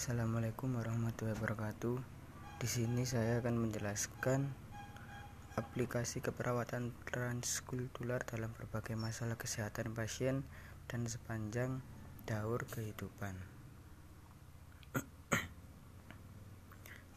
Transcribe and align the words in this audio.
Assalamualaikum 0.00 0.80
warahmatullahi 0.80 1.36
wabarakatuh. 1.36 2.00
Di 2.56 2.64
sini 2.64 3.04
saya 3.04 3.44
akan 3.44 3.68
menjelaskan 3.68 4.48
aplikasi 5.60 6.24
keperawatan 6.24 6.96
transkultural 7.04 8.24
dalam 8.24 8.48
berbagai 8.56 8.96
masalah 8.96 9.36
kesehatan 9.36 9.92
pasien 9.92 10.40
dan 10.88 11.04
sepanjang 11.04 11.84
daur 12.24 12.64
kehidupan. 12.72 13.36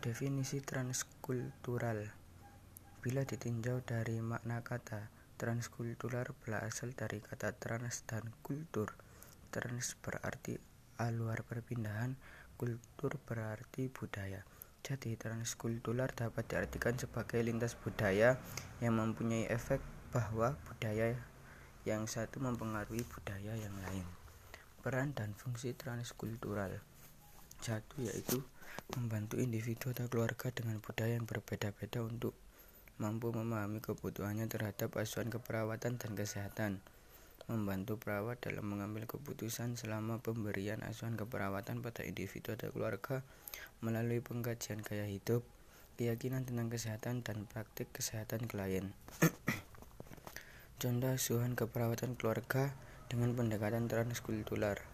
Definisi 0.04 0.60
transkultural 0.60 2.12
Bila 3.00 3.24
ditinjau 3.24 3.80
dari 3.80 4.20
makna 4.20 4.60
kata, 4.60 5.08
transkultural 5.40 6.36
berasal 6.44 6.92
dari 6.92 7.24
kata 7.24 7.56
trans 7.56 8.04
dan 8.04 8.28
kultur. 8.44 8.92
Trans 9.56 9.96
berarti 10.04 10.74
aluar 11.02 11.42
perpindahan, 11.42 12.16
kultur 12.64 13.20
berarti 13.28 13.92
budaya. 13.92 14.40
Jadi, 14.88 15.20
transkultural 15.20 16.08
dapat 16.16 16.48
diartikan 16.48 16.96
sebagai 16.96 17.44
lintas 17.44 17.76
budaya 17.76 18.40
yang 18.80 18.96
mempunyai 18.96 19.52
efek 19.52 19.84
bahwa 20.16 20.56
budaya 20.64 21.12
yang 21.84 22.08
satu 22.08 22.40
mempengaruhi 22.40 23.04
budaya 23.04 23.60
yang 23.60 23.76
lain. 23.84 24.08
Peran 24.80 25.12
dan 25.12 25.36
fungsi 25.36 25.76
transkultural 25.76 26.80
satu 27.60 28.00
yaitu 28.00 28.40
membantu 28.96 29.40
individu 29.44 29.92
atau 29.92 30.08
keluarga 30.08 30.52
dengan 30.56 30.80
budaya 30.80 31.20
yang 31.20 31.28
berbeda-beda 31.28 32.00
untuk 32.00 32.32
mampu 32.96 33.36
memahami 33.36 33.84
kebutuhannya 33.84 34.48
terhadap 34.48 34.96
asuhan 34.96 35.28
keperawatan 35.28 36.00
dan 36.00 36.12
kesehatan 36.16 36.72
membantu 37.52 38.00
perawat 38.00 38.40
dalam 38.40 38.64
mengambil 38.70 39.04
keputusan 39.04 39.76
selama 39.76 40.24
pemberian 40.24 40.80
asuhan 40.86 41.20
keperawatan 41.20 41.84
pada 41.84 42.08
individu 42.08 42.56
atau 42.56 42.72
keluarga 42.72 43.26
melalui 43.84 44.24
pengkajian 44.24 44.80
gaya 44.80 45.04
hidup, 45.04 45.44
keyakinan 46.00 46.48
tentang 46.48 46.72
kesehatan, 46.72 47.26
dan 47.26 47.44
praktik 47.50 47.92
kesehatan 47.92 48.48
klien. 48.48 48.96
Contoh 50.82 51.12
asuhan 51.12 51.56
keperawatan 51.56 52.16
keluarga 52.16 52.72
dengan 53.12 53.36
pendekatan 53.36 53.92
transkultural. 53.92 54.93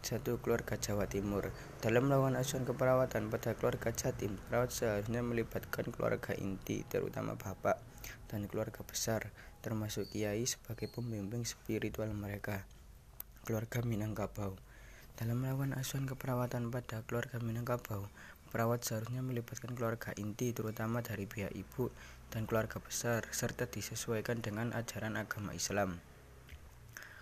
Satu 0.00 0.40
keluarga 0.40 0.80
Jawa 0.80 1.04
Timur 1.04 1.52
dalam 1.84 2.08
melakukan 2.08 2.40
asuhan 2.40 2.64
keperawatan 2.64 3.28
pada 3.28 3.52
keluarga 3.52 3.92
Jatim, 3.92 4.40
perawat 4.48 4.72
seharusnya 4.72 5.20
melibatkan 5.20 5.92
keluarga 5.92 6.32
inti, 6.40 6.82
terutama 6.88 7.36
bapak 7.36 7.76
dan 8.32 8.48
keluarga 8.48 8.80
besar 8.80 9.28
termasuk 9.60 10.08
kiai 10.08 10.48
sebagai 10.48 10.88
pembimbing 10.88 11.44
spiritual 11.44 12.08
mereka. 12.16 12.64
Keluarga 13.44 13.84
Minangkabau 13.84 14.56
dalam 15.20 15.44
melakukan 15.44 15.76
asuhan 15.76 16.08
keperawatan 16.08 16.72
pada 16.72 17.04
keluarga 17.04 17.36
Minangkabau, 17.44 18.08
perawat 18.48 18.80
seharusnya 18.80 19.20
melibatkan 19.20 19.76
keluarga 19.76 20.16
inti 20.16 20.56
terutama 20.56 21.04
dari 21.04 21.28
pihak 21.28 21.52
ibu 21.52 21.92
dan 22.32 22.48
keluarga 22.48 22.80
besar 22.80 23.28
serta 23.28 23.68
disesuaikan 23.68 24.40
dengan 24.40 24.72
ajaran 24.72 25.20
agama 25.20 25.52
Islam. 25.52 26.00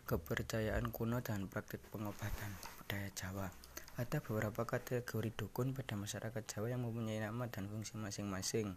Kepercayaan 0.09 0.89
kuno 0.89 1.21
dan 1.21 1.53
praktik 1.53 1.85
pengobatan 1.93 2.57
budaya 2.81 3.13
Jawa. 3.13 3.53
Ada 4.01 4.25
beberapa 4.25 4.65
kategori 4.65 5.37
dukun 5.37 5.77
pada 5.77 6.01
masyarakat 6.01 6.49
Jawa 6.49 6.73
yang 6.73 6.81
mempunyai 6.81 7.21
nama 7.21 7.45
dan 7.53 7.69
fungsi 7.69 8.01
masing-masing. 8.01 8.73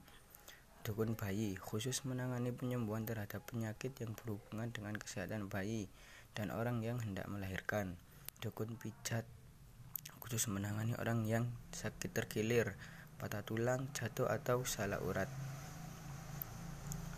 Dukun 0.83 1.15
bayi 1.15 1.55
khusus 1.55 2.03
menangani 2.03 2.51
penyembuhan 2.51 3.07
terhadap 3.07 3.47
penyakit 3.47 3.95
yang 4.03 4.11
berhubungan 4.11 4.75
dengan 4.75 4.99
kesehatan 4.99 5.47
bayi 5.47 5.87
dan 6.35 6.51
orang 6.51 6.83
yang 6.83 6.99
hendak 6.99 7.31
melahirkan. 7.31 7.95
Dukun 8.43 8.75
pijat 8.75 9.23
khusus 10.19 10.51
menangani 10.51 10.99
orang 10.99 11.23
yang 11.23 11.47
sakit 11.71 12.11
terkilir, 12.11 12.75
patah 13.15 13.47
tulang, 13.47 13.87
jatuh 13.95 14.27
atau 14.27 14.67
salah 14.67 14.99
urat. 14.99 15.31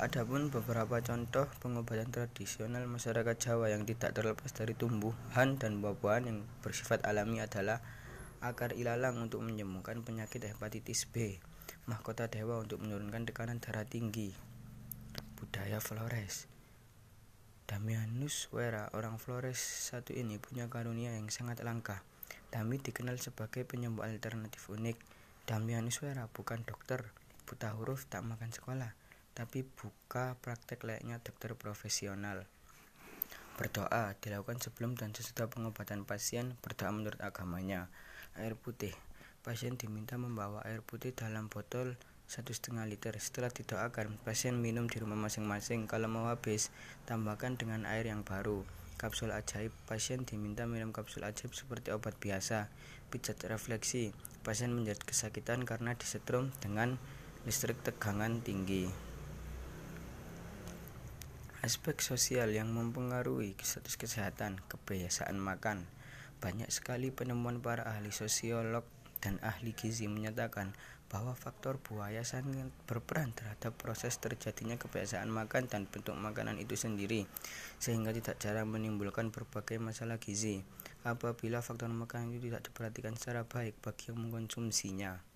Adapun 0.03 0.51
beberapa 0.51 0.99
contoh 0.99 1.47
pengobatan 1.63 2.11
tradisional 2.11 2.83
masyarakat 2.91 3.39
Jawa 3.39 3.71
yang 3.71 3.87
tidak 3.87 4.11
terlepas 4.11 4.51
dari 4.51 4.75
tumbuhan 4.75 5.55
dan 5.55 5.79
buah-buahan 5.79 6.27
yang 6.27 6.43
bersifat 6.59 7.07
alami 7.07 7.39
adalah 7.39 7.79
akar 8.43 8.75
ilalang 8.75 9.15
untuk 9.23 9.39
menyembuhkan 9.47 10.03
penyakit 10.03 10.43
hepatitis 10.43 11.07
B, 11.07 11.39
mahkota 11.87 12.27
dewa 12.27 12.59
untuk 12.59 12.83
menurunkan 12.83 13.23
tekanan 13.23 13.63
darah 13.63 13.87
tinggi. 13.87 14.35
Budaya 15.39 15.79
Flores 15.79 16.51
Damianus 17.63 18.51
Wera, 18.51 18.91
orang 18.91 19.15
Flores 19.15 19.55
satu 19.87 20.11
ini 20.11 20.35
punya 20.35 20.67
karunia 20.67 21.15
yang 21.15 21.31
sangat 21.31 21.63
langka. 21.63 22.03
Dami 22.51 22.75
dikenal 22.75 23.23
sebagai 23.23 23.63
penyembuh 23.63 24.03
alternatif 24.03 24.67
unik. 24.67 24.99
Damianus 25.47 26.03
Wera 26.03 26.27
bukan 26.27 26.67
dokter, 26.67 27.07
buta 27.47 27.71
huruf 27.71 28.03
tak 28.11 28.27
makan 28.27 28.51
sekolah, 28.51 28.91
tapi 29.33 29.65
buka 29.65 30.37
praktek 30.41 30.85
layaknya 30.85 31.21
dokter 31.21 31.57
profesional. 31.57 32.45
Berdoa 33.53 34.17
dilakukan 34.17 34.57
sebelum 34.61 34.97
dan 34.97 35.13
sesudah 35.13 35.45
pengobatan 35.49 36.05
pasien, 36.05 36.57
berdoa 36.61 36.89
menurut 36.89 37.21
agamanya. 37.21 37.89
Air 38.33 38.57
putih 38.57 38.93
Pasien 39.43 39.75
diminta 39.75 40.15
membawa 40.15 40.63
air 40.63 40.79
putih 40.79 41.11
dalam 41.11 41.51
botol 41.51 41.99
satu 42.31 42.55
setengah 42.55 42.87
liter. 42.87 43.11
Setelah 43.19 43.51
didoakan, 43.51 44.15
pasien 44.23 44.55
minum 44.55 44.87
di 44.87 45.03
rumah 45.03 45.19
masing-masing. 45.19 45.83
Kalau 45.83 46.07
mau 46.07 46.31
habis, 46.31 46.71
tambahkan 47.03 47.59
dengan 47.59 47.83
air 47.83 48.07
yang 48.07 48.23
baru. 48.23 48.63
Kapsul 48.95 49.35
ajaib, 49.35 49.75
pasien 49.83 50.23
diminta 50.23 50.63
minum 50.63 50.95
kapsul 50.95 51.27
ajaib 51.27 51.51
seperti 51.51 51.91
obat 51.91 52.15
biasa. 52.23 52.71
Pijat 53.11 53.43
refleksi, 53.51 54.15
pasien 54.47 54.71
menjadi 54.71 55.03
kesakitan 55.03 55.67
karena 55.67 55.91
disetrum 55.99 56.55
dengan 56.63 56.95
listrik 57.43 57.75
tegangan 57.83 58.39
tinggi. 58.39 59.12
Aspek 61.63 62.03
sosial 62.03 62.51
yang 62.51 62.75
mempengaruhi 62.75 63.55
status 63.55 63.95
kesehatan, 63.95 64.59
kebiasaan 64.67 65.39
makan. 65.39 65.87
Banyak 66.43 66.67
sekali 66.67 67.07
penemuan 67.07 67.63
para 67.63 67.87
ahli 67.87 68.11
sosiolog 68.11 68.83
dan 69.23 69.39
ahli 69.39 69.71
gizi 69.71 70.11
menyatakan 70.11 70.75
bahwa 71.07 71.31
faktor 71.31 71.79
buaya 71.79 72.27
sangat 72.27 72.67
berperan 72.83 73.31
terhadap 73.31 73.79
proses 73.79 74.19
terjadinya 74.19 74.75
kebiasaan 74.75 75.31
makan 75.31 75.71
dan 75.71 75.87
bentuk 75.87 76.19
makanan 76.19 76.59
itu 76.59 76.75
sendiri, 76.75 77.23
sehingga 77.79 78.11
tidak 78.11 78.43
jarang 78.43 78.67
menimbulkan 78.67 79.31
berbagai 79.31 79.79
masalah 79.79 80.19
gizi 80.19 80.67
apabila 81.07 81.63
faktor 81.63 81.87
makanan 81.87 82.35
itu 82.35 82.51
tidak 82.51 82.67
diperhatikan 82.67 83.15
secara 83.15 83.47
baik 83.47 83.79
bagi 83.79 84.11
yang 84.11 84.19
mengkonsumsinya. 84.19 85.32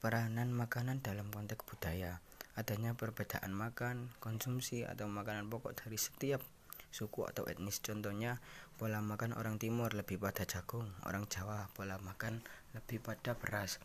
Peranan 0.00 0.52
makanan 0.52 1.00
dalam 1.00 1.32
konteks 1.32 1.64
budaya 1.64 2.20
adanya 2.56 2.96
perbedaan 2.96 3.52
makan, 3.52 4.08
konsumsi, 4.16 4.88
atau 4.88 5.04
makanan 5.06 5.52
pokok 5.52 5.76
dari 5.76 6.00
setiap 6.00 6.40
suku 6.88 7.28
atau 7.28 7.44
etnis. 7.44 7.84
Contohnya, 7.84 8.40
pola 8.80 9.04
makan 9.04 9.36
orang 9.36 9.60
timur 9.60 9.92
lebih 9.92 10.16
pada 10.16 10.48
jagung, 10.48 10.88
orang 11.04 11.28
Jawa 11.28 11.68
pola 11.76 12.00
makan 12.00 12.40
lebih 12.72 13.04
pada 13.04 13.36
beras. 13.36 13.76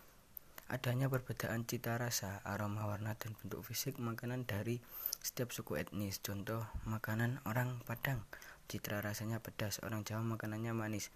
Adanya 0.71 1.11
perbedaan 1.11 1.67
cita 1.67 1.99
rasa, 1.99 2.39
aroma, 2.47 2.87
warna, 2.87 3.11
dan 3.19 3.35
bentuk 3.35 3.59
fisik 3.67 3.99
makanan 3.99 4.47
dari 4.47 4.79
setiap 5.19 5.51
suku 5.51 5.75
etnis. 5.75 6.23
Contoh, 6.23 6.63
makanan 6.87 7.43
orang 7.43 7.83
Padang, 7.83 8.23
citra 8.71 9.03
rasanya 9.03 9.43
pedas, 9.43 9.83
orang 9.83 10.07
Jawa 10.07 10.23
makanannya 10.23 10.71
manis, 10.71 11.11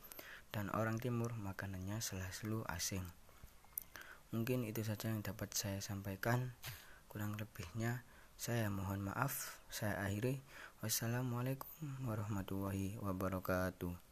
dan 0.52 0.68
orang 0.76 1.00
Timur 1.00 1.32
makanannya 1.40 2.04
selalu 2.04 2.68
asing. 2.68 3.08
Mungkin 4.36 4.68
itu 4.68 4.84
saja 4.84 5.08
yang 5.08 5.24
dapat 5.24 5.56
saya 5.56 5.80
sampaikan. 5.80 6.52
Kurang 7.08 7.40
lebihnya 7.40 8.04
saya 8.36 8.68
mohon 8.68 9.00
maaf, 9.00 9.64
saya 9.72 9.96
akhiri. 10.04 10.44
Wassalamualaikum 10.84 11.72
warahmatullahi 12.04 13.00
wabarakatuh. 13.00 14.05